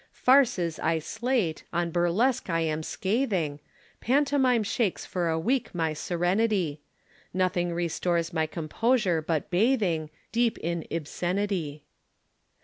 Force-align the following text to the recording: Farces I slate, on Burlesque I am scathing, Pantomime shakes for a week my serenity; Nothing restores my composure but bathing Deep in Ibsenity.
Farces 0.13 0.79
I 0.79 0.97
slate, 0.97 1.63
on 1.71 1.91
Burlesque 1.91 2.49
I 2.49 2.61
am 2.61 2.81
scathing, 2.81 3.59
Pantomime 3.99 4.63
shakes 4.63 5.05
for 5.05 5.29
a 5.29 5.37
week 5.37 5.75
my 5.75 5.93
serenity; 5.93 6.81
Nothing 7.35 7.71
restores 7.71 8.33
my 8.33 8.47
composure 8.47 9.21
but 9.21 9.51
bathing 9.51 10.09
Deep 10.31 10.57
in 10.57 10.87
Ibsenity. 10.89 11.83